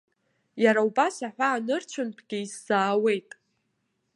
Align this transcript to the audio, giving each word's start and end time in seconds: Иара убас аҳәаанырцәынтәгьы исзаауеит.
Иара 0.63 0.81
убас 0.87 1.15
аҳәаанырцәынтәгьы 1.27 2.37
исзаауеит. 2.43 3.29